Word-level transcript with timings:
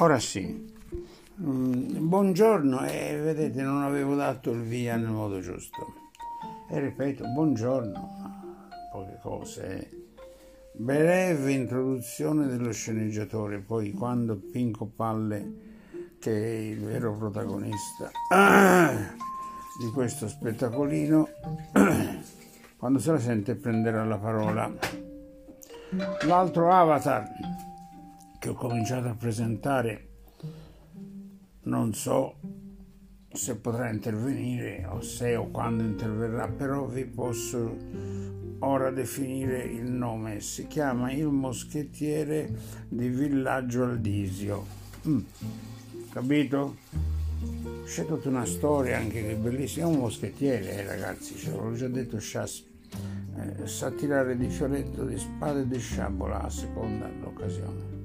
Ora 0.00 0.20
sì. 0.20 0.76
Mm, 1.42 2.06
buongiorno, 2.06 2.84
e 2.86 3.08
eh, 3.08 3.16
vedete 3.20 3.62
non 3.62 3.82
avevo 3.82 4.14
dato 4.14 4.52
il 4.52 4.60
via 4.60 4.94
nel 4.94 5.10
modo 5.10 5.40
giusto. 5.40 5.94
E 6.70 6.78
ripeto, 6.78 7.26
buongiorno, 7.26 8.68
poche 8.92 9.18
cose. 9.20 9.90
Breve 10.72 11.50
introduzione 11.50 12.46
dello 12.46 12.70
sceneggiatore, 12.70 13.58
poi 13.58 13.90
quando 13.90 14.36
Pinco 14.36 14.86
Palle, 14.86 15.52
che 16.20 16.30
è 16.30 16.58
il 16.58 16.78
vero 16.78 17.16
protagonista 17.16 18.08
ah, 18.30 18.92
di 19.82 19.90
questo 19.92 20.28
spettacolino, 20.28 21.28
quando 22.78 23.00
se 23.00 23.10
la 23.10 23.18
sente 23.18 23.56
prenderà 23.56 24.04
la 24.04 24.18
parola. 24.18 24.72
L'altro 26.24 26.70
avatar 26.70 27.26
che 28.38 28.48
ho 28.50 28.54
cominciato 28.54 29.08
a 29.08 29.14
presentare 29.14 30.08
non 31.62 31.92
so 31.92 32.36
se 33.30 33.56
potrà 33.56 33.90
intervenire 33.90 34.86
o 34.86 35.00
se 35.00 35.36
o 35.36 35.48
quando 35.48 35.82
interverrà, 35.82 36.48
però 36.48 36.86
vi 36.86 37.04
posso 37.04 37.76
ora 38.60 38.90
definire 38.90 39.62
il 39.64 39.90
nome. 39.90 40.40
Si 40.40 40.66
chiama 40.66 41.12
Il 41.12 41.28
Moschettiere 41.28 42.50
di 42.88 43.08
Villaggio 43.08 43.84
Aldisio. 43.84 44.66
Mm. 45.06 45.20
Capito? 46.10 46.76
C'è 47.84 48.06
tutta 48.06 48.28
una 48.28 48.46
storia 48.46 48.98
anche 48.98 49.22
che 49.22 49.30
è 49.32 49.36
bellissima. 49.36 49.86
È 49.86 49.88
un 49.88 49.98
moschettiere, 49.98 50.72
eh, 50.72 50.84
ragazzi, 50.84 51.36
ce 51.36 51.52
l'ho 51.52 51.72
già 51.74 51.88
detto 51.88 52.16
Chas. 52.18 52.64
Eh, 53.36 53.66
sa 53.66 53.90
tirare 53.90 54.36
di 54.36 54.48
fioretto, 54.48 55.04
di 55.04 55.16
spada 55.16 55.60
e 55.60 55.68
di 55.68 55.78
sciabola 55.78 56.42
a 56.42 56.50
seconda 56.50 57.06
dell'occasione. 57.06 57.97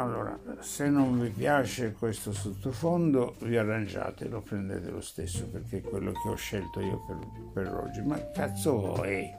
Allora, 0.00 0.38
se 0.60 0.88
non 0.88 1.20
vi 1.20 1.28
piace 1.28 1.92
questo 1.92 2.32
sottofondo, 2.32 3.34
vi 3.40 3.58
arrangiate, 3.58 4.28
lo 4.28 4.40
prendete 4.40 4.88
lo 4.88 5.02
stesso 5.02 5.46
perché 5.52 5.76
è 5.76 5.80
quello 5.82 6.12
che 6.12 6.26
ho 6.26 6.36
scelto 6.36 6.80
io 6.80 7.04
per, 7.06 7.18
per 7.52 7.74
oggi. 7.74 8.00
Ma 8.00 8.18
cazzo 8.32 8.78
vuoi? 8.78 9.30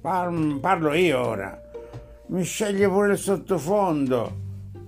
Par- 0.00 0.58
parlo 0.60 0.92
io 0.92 1.18
ora. 1.18 1.60
Mi 2.26 2.44
sceglie 2.44 2.86
pure 2.86 3.14
il 3.14 3.18
sottofondo 3.18 4.32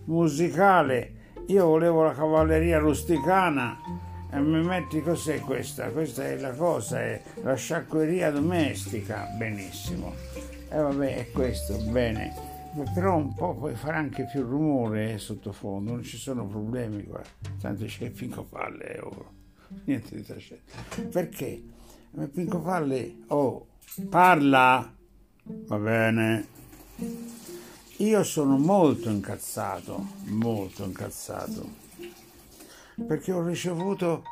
musicale. 0.04 1.14
Io 1.48 1.66
volevo 1.66 2.04
la 2.04 2.12
cavalleria 2.12 2.78
rusticana 2.78 3.76
e 4.30 4.38
mi 4.38 4.64
metti 4.64 5.02
cos'è 5.02 5.40
questa? 5.40 5.88
Questa 5.88 6.24
è 6.24 6.38
la 6.38 6.52
cosa, 6.52 7.00
è 7.00 7.20
la 7.42 7.54
sciacqueria 7.54 8.30
domestica. 8.30 9.26
Benissimo. 9.36 10.14
E 10.70 10.76
vabbè, 10.76 11.16
è 11.16 11.30
questo, 11.32 11.76
bene 11.90 12.51
però 12.94 13.16
un 13.16 13.34
po' 13.34 13.54
puoi 13.54 13.74
fare 13.74 13.96
anche 13.96 14.24
più 14.24 14.42
rumore 14.42 15.18
sottofondo, 15.18 15.92
non 15.92 16.02
ci 16.02 16.16
sono 16.16 16.46
problemi 16.46 17.04
qua, 17.04 17.20
tanto 17.60 17.84
c'è 17.84 18.10
Pinco 18.10 18.44
Palle 18.44 18.98
oh. 19.02 19.32
niente 19.84 20.16
di 20.16 20.22
trascendente. 20.22 21.02
Perché? 21.10 21.62
Pinco 22.32 22.60
Palle, 22.60 23.16
oh, 23.28 23.66
parla, 24.08 24.90
va 25.44 25.78
bene. 25.78 26.46
Io 27.98 28.24
sono 28.24 28.58
molto 28.58 29.10
incazzato, 29.10 30.06
molto 30.24 30.84
incazzato, 30.84 31.68
perché 33.06 33.32
ho 33.32 33.46
ricevuto, 33.46 34.24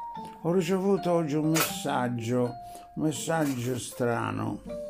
ho 0.42 0.52
ricevuto 0.52 1.12
oggi 1.12 1.36
un 1.36 1.50
messaggio, 1.50 2.52
un 2.94 3.02
messaggio 3.04 3.78
strano 3.78 4.88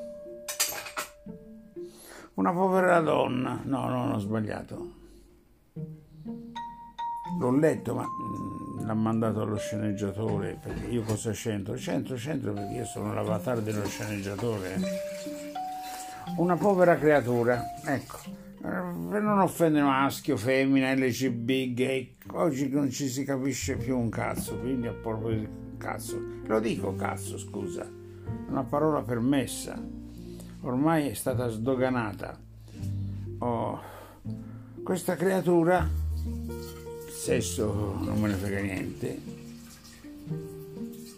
una 2.40 2.52
povera 2.52 3.00
donna. 3.00 3.60
No, 3.64 3.86
no, 3.88 4.14
ho 4.14 4.18
sbagliato. 4.18 4.98
L'ho 7.38 7.56
letto, 7.56 7.94
ma 7.94 8.02
mm, 8.02 8.86
l'ha 8.86 8.94
mandato 8.94 9.42
allo 9.42 9.58
sceneggiatore. 9.58 10.58
Perché 10.60 10.86
io 10.86 11.02
cosa 11.02 11.32
c'entro? 11.32 11.74
C'entro, 11.74 12.16
c'entro 12.16 12.54
perché 12.54 12.74
io 12.76 12.84
sono 12.86 13.12
l'avatar 13.12 13.60
dello 13.60 13.84
sceneggiatore. 13.84 14.80
Una 16.36 16.56
povera 16.56 16.96
creatura, 16.96 17.62
ecco. 17.84 18.18
Per 18.60 19.22
non 19.22 19.40
offendere 19.40 19.84
maschio, 19.84 20.36
femmina, 20.36 20.94
LGB, 20.94 21.74
gay, 21.74 22.16
oggi 22.32 22.68
non 22.68 22.90
ci 22.90 23.08
si 23.08 23.24
capisce 23.24 23.76
più 23.76 23.98
un 23.98 24.08
cazzo, 24.08 24.58
quindi 24.58 24.86
a 24.86 24.92
proprio 24.92 25.46
cazzo. 25.76 26.18
Lo 26.46 26.58
dico 26.58 26.94
cazzo, 26.94 27.36
scusa. 27.36 27.86
Una 28.48 28.64
parola 28.64 29.02
permessa 29.02 29.78
ormai 30.62 31.08
è 31.08 31.14
stata 31.14 31.48
sdoganata. 31.48 32.38
Oh, 33.38 33.80
questa 34.82 35.16
creatura, 35.16 35.88
sesso 37.08 37.96
non 38.00 38.20
me 38.20 38.28
ne 38.28 38.34
frega 38.34 38.60
niente, 38.60 39.20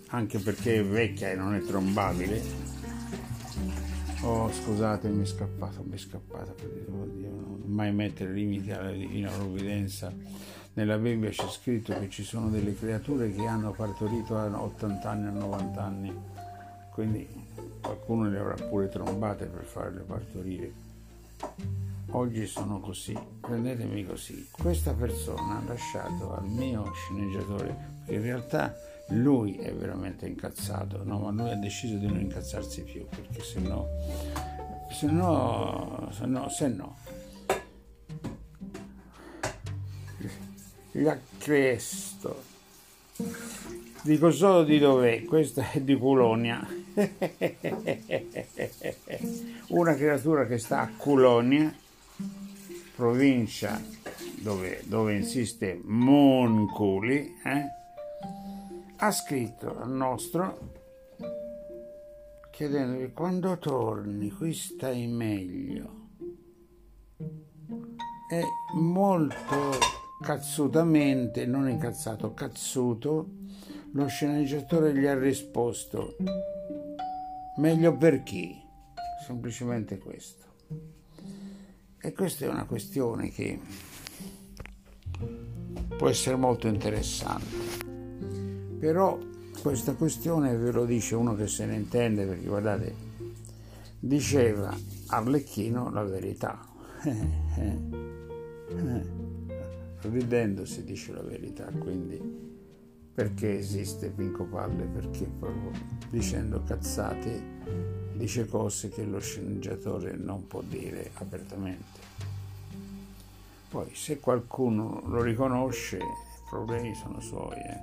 anche 0.09 0.39
perché 0.39 0.81
è 0.81 0.85
vecchia 0.85 1.31
e 1.31 1.35
non 1.35 1.55
è 1.55 1.61
trombabile. 1.61 2.71
Oh, 4.23 4.53
scusate, 4.53 5.09
mi 5.09 5.23
è 5.23 5.27
scappato, 5.27 5.83
mi 5.83 5.95
è 5.95 5.99
scappato, 5.99 6.55
oddio, 6.89 7.29
non 7.29 7.63
mai 7.67 7.93
mettere 7.93 8.33
limiti 8.33 8.71
alla 8.71 8.93
divina 8.93 9.31
provvidenza. 9.31 10.13
Nella 10.75 10.97
Bibbia 10.97 11.29
c'è 11.29 11.49
scritto 11.49 11.99
che 11.99 12.09
ci 12.09 12.23
sono 12.23 12.49
delle 12.49 12.75
creature 12.75 13.31
che 13.33 13.45
hanno 13.47 13.73
partorito 13.73 14.39
a 14.39 14.47
80 14.63 15.11
anni, 15.11 15.27
a 15.27 15.31
90 15.31 15.83
anni, 15.83 16.15
quindi 16.93 17.27
qualcuno 17.83 18.31
le 18.31 18.39
avrà 18.39 18.55
pure 18.55 18.89
trombate 18.89 19.47
per 19.47 19.65
farle 19.65 20.01
partorire. 20.01 20.73
Oggi 22.13 22.47
sono 22.47 22.79
così, 22.81 23.19
prendetemi 23.41 24.05
così. 24.07 24.49
Questa 24.51 24.93
persona 24.93 25.59
ha 25.59 25.63
lasciato 25.67 26.35
al 26.35 26.47
mio 26.47 26.93
sceneggiatore, 26.95 27.75
perché 27.99 28.15
in 28.15 28.23
realtà 28.23 28.75
lui 29.09 29.57
è 29.57 29.75
veramente 29.75 30.27
incazzato, 30.27 31.03
no? 31.05 31.19
ma 31.19 31.31
lui 31.31 31.51
ha 31.51 31.57
deciso 31.57 31.97
di 31.97 32.07
non 32.07 32.21
incazzarsi 32.21 32.83
più, 32.83 33.07
perché 33.09 33.43
se 33.43 33.61
no, 33.61 33.89
se 34.91 35.07
no, 35.07 36.09
se 36.13 36.27
no, 36.27 36.49
se 36.49 36.69
no. 36.69 36.97
La 40.97 41.19
Cristo. 41.39 42.43
Dico 44.03 44.31
solo 44.31 44.65
di 44.65 44.79
dov'è, 44.79 45.25
questa 45.25 45.71
è 45.71 45.81
di 45.81 45.99
Colonia. 45.99 46.82
Una 49.69 49.95
creatura 49.95 50.47
che 50.47 50.59
sta 50.59 50.81
a 50.81 50.91
Culonia, 50.97 51.73
provincia 52.95 53.81
dove, 54.41 54.83
dove 54.85 55.15
insiste 55.15 55.81
Monculi, 55.83 57.35
eh, 57.45 57.65
ha 58.97 59.11
scritto 59.11 59.81
al 59.81 59.91
nostro 59.91 60.71
chiedendogli 62.51 63.13
quando 63.13 63.59
torni 63.59 64.31
qui 64.31 64.53
stai 64.53 65.07
meglio. 65.07 66.01
E 68.31 68.45
molto 68.75 69.79
cazzutamente, 70.21 71.47
non 71.47 71.69
incazzato, 71.69 72.35
cazzuto, 72.35 73.29
lo 73.93 74.07
sceneggiatore 74.07 74.95
gli 74.95 75.07
ha 75.07 75.19
risposto 75.19 76.17
meglio 77.63 77.97
per 77.97 78.25
chi? 78.25 78.61
Semplicemente 79.25 79.97
questo. 79.99 80.47
E 82.01 82.13
questa 82.13 82.45
è 82.45 82.49
una 82.49 82.65
questione 82.65 83.31
che 83.31 83.61
può 85.97 86.09
essere 86.09 86.35
molto 86.35 86.67
interessante. 86.67 87.87
Però 88.81 89.17
questa 89.61 89.95
questione 89.95 90.57
ve 90.57 90.73
lo 90.73 90.85
dice 90.85 91.15
uno 91.15 91.37
che 91.37 91.47
se 91.47 91.65
ne 91.65 91.77
intende, 91.77 92.25
perché 92.25 92.49
guardate, 92.49 92.95
diceva 94.01 94.77
Arlecchino 95.07 95.89
la 95.93 96.03
verità. 96.03 96.67
Ridendo 100.01 100.65
si 100.65 100.83
dice 100.83 101.13
la 101.13 101.23
verità, 101.23 101.71
quindi 101.79 102.52
perché 103.15 103.59
esiste 103.59 104.09
Pinco 104.09 104.45
Palle? 104.45 104.85
Perché 104.85 105.25
proprio 105.25 105.71
dicendo 106.09 106.63
cazzate 106.63 107.61
dice 108.15 108.47
cose 108.47 108.89
che 108.89 109.05
lo 109.05 109.19
sceneggiatore 109.19 110.17
non 110.17 110.47
può 110.47 110.63
dire 110.63 111.11
apertamente. 111.15 112.01
Poi 113.69 113.95
se 113.95 114.21
qualcuno 114.21 115.03
lo 115.07 115.23
riconosce, 115.23 115.97
i 115.97 116.49
problemi 116.49 116.95
sono 116.95 117.21
suoi. 117.21 117.57
Eh. 117.57 117.81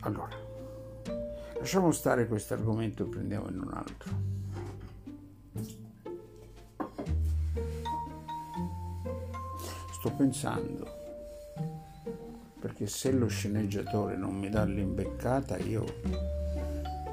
Allora, 0.00 0.36
lasciamo 1.58 1.90
stare 1.92 2.26
questo 2.26 2.54
argomento 2.54 3.04
e 3.04 3.06
prendiamo 3.08 3.48
in 3.48 3.60
un 3.60 3.72
altro. 3.72 4.36
Sto 9.92 10.10
pensando 10.12 10.97
perché 12.68 12.86
se 12.86 13.12
lo 13.12 13.28
sceneggiatore 13.28 14.14
non 14.14 14.34
mi 14.34 14.50
dà 14.50 14.62
l'imbeccata 14.64 15.56
io, 15.56 15.86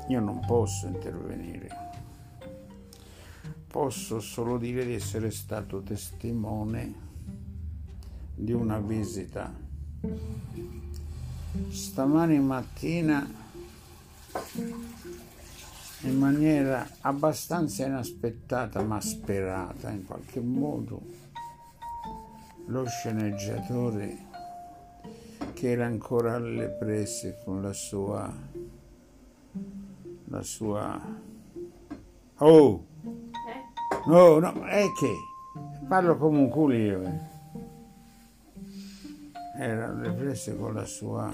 io 0.10 0.20
non 0.20 0.46
posso 0.46 0.86
intervenire. 0.88 1.70
Posso 3.66 4.20
solo 4.20 4.58
dire 4.58 4.86
di 4.86 4.94
essere 4.94 5.32
stato 5.32 5.82
testimone 5.82 6.94
di 8.36 8.52
una 8.52 8.80
visita. 8.80 9.50
Stamani 11.70 12.38
mattina, 12.42 13.26
in 16.02 16.18
maniera 16.18 16.86
abbastanza 17.00 17.86
inaspettata 17.86 18.84
ma 18.84 19.00
sperata 19.00 19.90
in 19.90 20.04
qualche 20.04 20.42
modo, 20.42 21.02
lo 22.66 22.86
sceneggiatore 22.86 24.35
che 25.56 25.72
era 25.72 25.86
ancora 25.86 26.36
alle 26.36 26.68
prese 26.68 27.40
con 27.46 27.62
la 27.62 27.72
sua 27.72 28.30
la 30.26 30.44
sua 30.44 31.02
oh 32.40 32.86
no 34.08 34.40
no 34.40 34.66
è 34.66 34.84
che 35.00 35.16
parlo 35.88 36.18
come 36.18 36.40
un 36.40 36.50
culo 36.50 36.74
io 36.74 37.02
eh. 37.04 37.20
era 39.58 39.88
alle 39.88 40.12
prese 40.12 40.58
con 40.58 40.74
la 40.74 40.86
sua 40.86 41.34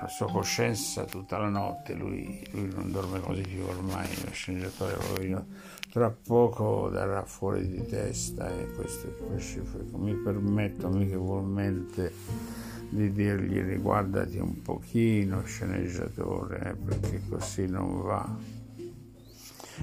la 0.00 0.06
sua 0.06 0.30
coscienza 0.30 1.04
tutta 1.04 1.36
la 1.36 1.48
notte 1.48 1.94
lui, 1.94 2.46
lui 2.52 2.72
non 2.72 2.92
dorme 2.92 3.18
così 3.18 3.42
più 3.42 3.64
ormai 3.64 4.06
lo 4.24 4.30
sceneggiatore 4.30 4.94
poverino 4.94 5.46
tra 5.90 6.10
poco 6.10 6.90
darà 6.90 7.24
fuori 7.24 7.66
di 7.66 7.84
testa 7.86 8.48
e 8.56 8.70
questo 8.70 9.08
pacifico 9.08 9.98
mi 9.98 10.14
permetto 10.14 10.86
amichevolmente 10.86 12.12
di 12.88 13.12
dirgli 13.12 13.60
riguardati 13.60 14.38
un 14.38 14.62
pochino 14.62 15.42
sceneggiatore 15.44 16.70
eh, 16.70 16.74
perché 16.74 17.22
così 17.28 17.66
non 17.66 18.00
va 18.02 18.36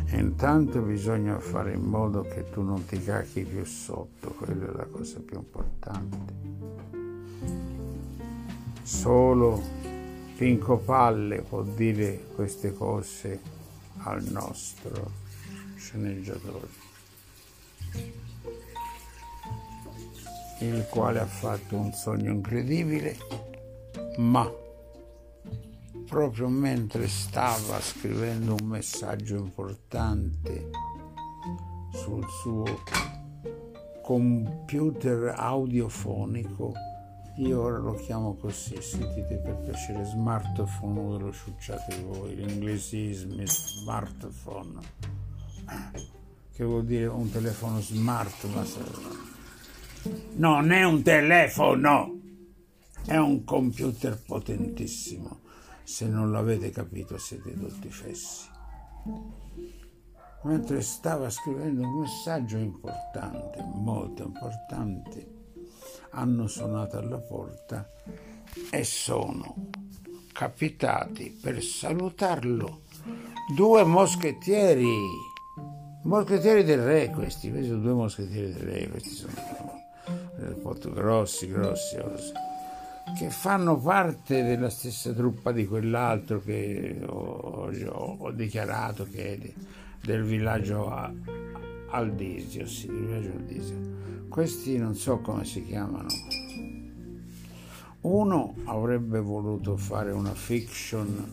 e 0.08 0.20
intanto 0.20 0.82
bisogna 0.82 1.40
fare 1.40 1.74
in 1.74 1.84
modo 1.84 2.22
che 2.22 2.50
tu 2.50 2.62
non 2.62 2.86
ti 2.86 3.02
cacchi 3.02 3.44
più 3.44 3.64
sotto 3.64 4.32
quella 4.32 4.68
è 4.68 4.76
la 4.76 4.86
cosa 4.86 5.20
più 5.20 5.38
importante. 5.38 6.44
Solo 8.84 9.62
Pinco 10.36 10.78
Palle 10.78 11.42
può 11.42 11.64
dire 11.64 12.26
queste 12.36 12.74
cose 12.74 13.40
al 14.04 14.22
nostro 14.24 15.24
sceneggiatore 15.76 16.85
il 20.66 20.86
quale 20.90 21.20
ha 21.20 21.26
fatto 21.26 21.76
un 21.76 21.92
sogno 21.94 22.32
incredibile, 22.32 23.18
ma 24.18 24.50
proprio 26.06 26.48
mentre 26.50 27.08
stava 27.08 27.80
scrivendo 27.80 28.56
un 28.60 28.68
messaggio 28.68 29.36
importante 29.36 30.70
sul 31.94 32.26
suo 32.30 32.64
computer 34.04 35.34
audiofonico, 35.36 36.74
io 37.38 37.62
ora 37.62 37.80
lo 37.80 37.96
chiamo 37.96 38.36
così, 38.36 38.82
sentite 38.82 39.38
per 39.38 39.56
piacere 39.58 40.06
smartphone, 40.06 41.18
ve 41.18 41.24
lo 41.24 41.34
ciucciate 41.34 42.02
voi, 42.04 42.36
l'inglesismo 42.36 43.46
smartphone, 43.46 44.80
che 46.54 46.64
vuol 46.64 46.86
dire 46.86 47.08
un 47.08 47.30
telefono 47.30 47.82
smart, 47.82 48.46
ma 48.54 48.64
non 50.36 50.72
è 50.72 50.84
un 50.84 51.02
telefono, 51.02 52.20
è 53.06 53.18
un 53.18 53.44
computer 53.44 54.22
potentissimo. 54.22 55.42
Se 55.84 56.08
non 56.08 56.32
l'avete 56.32 56.72
capito 56.72 57.18
siete 57.18 57.54
tutti 57.54 57.90
fessi. 57.90 58.48
Mentre 60.44 60.82
stava 60.82 61.30
scrivendo 61.30 61.82
un 61.82 62.02
messaggio 62.02 62.58
importante, 62.58 63.64
molto 63.74 64.24
importante, 64.24 65.34
hanno 66.12 66.48
suonato 66.48 66.98
alla 66.98 67.18
porta 67.18 67.88
e 68.72 68.84
sono 68.84 69.70
capitati 70.32 71.38
per 71.42 71.62
salutarlo 71.62 72.82
due 73.56 73.84
moschettieri, 73.84 74.98
moschettieri 76.04 76.64
del 76.64 76.84
re 76.84 77.10
questi, 77.10 77.50
questi 77.50 77.70
sono 77.70 77.82
due 77.82 77.94
moschettieri 77.94 78.54
del 78.54 78.64
re, 78.64 78.90
questi 78.90 79.10
sono 79.10 79.75
molto 80.62 80.92
grossi, 80.92 81.48
grossi, 81.48 81.98
che 83.18 83.30
fanno 83.30 83.78
parte 83.78 84.44
della 84.44 84.70
stessa 84.70 85.14
truppa 85.14 85.52
di 85.52 85.66
quell'altro 85.66 86.42
che 86.42 87.00
ho, 87.06 87.70
ho, 87.70 88.32
dichiarato 88.32 89.08
che 89.10 89.34
è 89.34 89.54
del 90.04 90.24
villaggio 90.24 90.92
Aldisio, 91.90 92.68
sì, 92.68 92.88
del 92.88 92.98
villaggio 92.98 93.38
Aldisio. 93.38 93.94
Questi 94.28 94.78
non 94.78 94.96
so 94.96 95.20
come 95.20 95.46
si 95.46 95.64
chiamano. 95.64 96.08
Uno 98.02 98.56
avrebbe 98.66 99.20
voluto 99.20 99.78
fare 99.78 100.12
una 100.12 100.34
fiction 100.34 101.28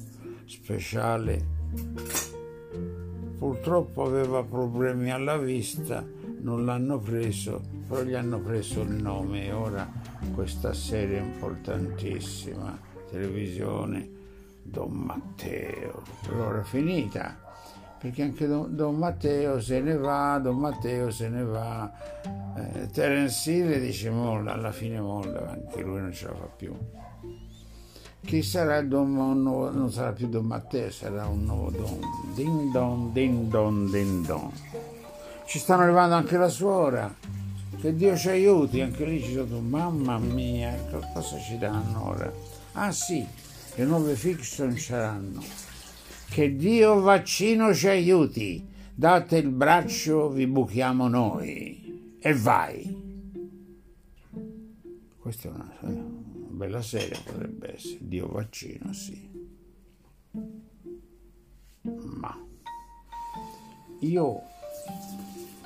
speciale, 0.47 1.45
purtroppo 3.37 4.05
aveva 4.05 4.43
problemi 4.43 5.11
alla 5.11 5.37
vista 5.37 6.07
non 6.43 6.65
l'hanno 6.65 6.99
preso, 6.99 7.63
però 7.93 8.05
gli 8.05 8.15
hanno 8.15 8.41
preso 8.41 8.81
il 8.81 8.95
nome 8.95 9.49
e 9.49 9.53
ora 9.53 9.87
questa 10.33 10.73
serie 10.73 11.19
importantissima, 11.19 12.79
televisione, 13.11 14.09
Don 14.63 14.93
Matteo, 14.93 16.03
per 16.23 16.35
ora 16.35 16.61
è 16.61 16.65
finita, 16.65 17.37
perché 17.99 18.23
anche 18.23 18.47
Don, 18.47 18.75
Don, 18.75 18.97
Matteo 18.97 19.61
se 19.61 19.81
ne 19.81 19.95
va, 19.95 20.39
Don 20.39 20.57
Matteo 20.57 21.11
se 21.11 21.29
ne 21.29 21.45
va, 21.45 21.93
eh, 22.57 22.89
Terence 22.91 23.53
Hill 23.53 23.79
dice 23.79 24.09
molla, 24.09 24.55
alla 24.55 24.73
fine 24.73 24.99
molla, 24.99 25.51
anche 25.51 25.83
lui 25.83 26.01
non 26.01 26.15
ce 26.15 26.29
la 26.29 26.35
fa 26.35 26.47
più. 26.47 26.75
Chi 28.23 28.43
sarà 28.43 28.79
il 28.79 28.89
Don, 28.89 29.13
nuovo, 29.13 29.71
non 29.71 29.93
sarà 29.93 30.13
più 30.13 30.31
Don 30.31 30.47
Matteo, 30.47 30.91
sarà 30.91 31.27
un 31.27 31.45
nuovo 31.45 31.71
Don, 31.71 32.01
Din 32.35 32.71
Don, 32.71 33.13
Din 33.13 33.51
Don, 33.51 33.91
Din 33.91 34.23
Don 34.23 34.51
ci 35.53 35.59
stanno 35.59 35.83
arrivando 35.83 36.15
anche 36.15 36.39
la 36.39 36.49
suora. 36.49 37.15
Che 37.83 37.97
Dio 37.97 38.17
ci 38.17 38.29
aiuti, 38.29 38.81
anche 38.81 39.05
lì 39.05 39.21
ci 39.21 39.33
sono, 39.33 39.59
mamma 39.59 40.17
mia, 40.17 40.73
cosa 41.13 41.37
ci 41.41 41.59
danno 41.59 42.11
ora? 42.11 42.33
Ah 42.75 42.93
sì, 42.93 43.27
le 43.75 43.85
nuove 43.85 44.15
fiction 44.15 44.79
saranno. 44.79 45.43
Che 46.31 46.55
Dio 46.55 47.01
vaccino 47.01 47.75
ci 47.75 47.89
aiuti, 47.89 48.65
date 48.95 49.39
il 49.39 49.49
braccio, 49.49 50.31
vi 50.31 50.47
buchiamo 50.47 51.09
noi. 51.09 52.19
E 52.21 52.35
vai. 52.35 53.01
Questa 55.19 55.49
è 55.49 55.51
una, 55.51 55.77
una 55.81 56.05
bella 56.51 56.83
serie, 56.83 57.19
potrebbe 57.25 57.75
essere. 57.75 57.99
Dio 57.99 58.29
vaccino, 58.29 58.93
sì. 58.93 59.29
Ma 61.81 62.47
io 63.99 64.43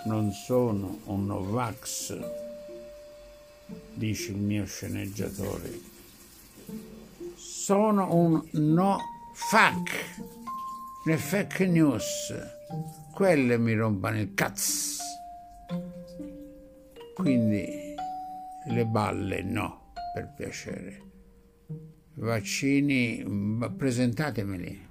non 0.06 0.30
sono 0.30 1.00
un 1.06 1.26
Novax, 1.26 2.16
dice 3.92 4.30
il 4.30 4.38
mio 4.38 4.64
sceneggiatore. 4.64 5.80
Sono 7.34 8.14
un 8.14 8.42
no 8.52 8.98
fac, 9.34 9.90
le 11.04 11.16
fake 11.16 11.66
news. 11.66 12.32
Quelle 13.12 13.58
mi 13.58 13.74
rompono 13.74 14.20
il 14.20 14.32
cazzo. 14.34 15.02
Quindi 17.14 17.94
le 18.68 18.86
balle 18.86 19.42
no, 19.42 19.92
per 20.14 20.32
piacere. 20.36 21.02
Vaccini, 22.14 23.24
presentatemeli. 23.76 24.86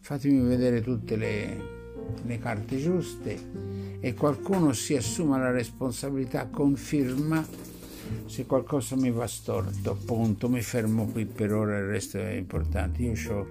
Fatemi 0.00 0.40
vedere 0.40 0.80
tutte 0.80 1.16
le 1.16 1.79
le 2.24 2.38
carte 2.38 2.78
giuste 2.78 3.98
e 4.00 4.14
qualcuno 4.14 4.72
si 4.72 4.96
assuma 4.96 5.38
la 5.38 5.50
responsabilità, 5.50 6.46
conferma 6.46 7.44
se 8.26 8.46
qualcosa 8.46 8.96
mi 8.96 9.10
va 9.10 9.26
storto, 9.26 9.90
appunto, 9.90 10.48
mi 10.48 10.62
fermo 10.62 11.06
qui 11.06 11.26
per 11.26 11.52
ora, 11.52 11.78
il 11.78 11.86
resto 11.86 12.18
è 12.18 12.32
importante. 12.32 13.02
Io 13.02 13.12
ho 13.12 13.46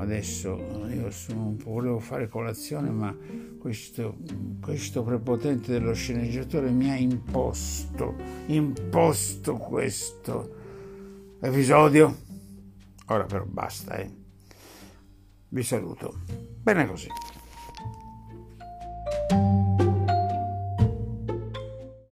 adesso, 0.00 0.86
io 0.92 1.10
sono 1.10 1.56
volevo 1.62 1.98
fare 1.98 2.28
colazione, 2.28 2.90
ma 2.90 3.16
questo, 3.58 4.16
questo 4.60 5.02
prepotente 5.02 5.72
dello 5.72 5.92
sceneggiatore 5.92 6.70
mi 6.70 6.90
ha 6.90 6.96
imposto, 6.96 8.14
imposto 8.46 9.54
questo 9.56 10.54
episodio. 11.40 12.16
Ora 13.06 13.24
però 13.24 13.44
basta, 13.44 13.96
eh. 13.96 14.10
Vi 15.48 15.62
saluto. 15.62 16.22
Bene 16.62 16.86
così. 16.86 17.08